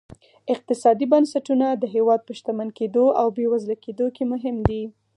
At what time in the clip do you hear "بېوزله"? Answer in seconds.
3.37-3.75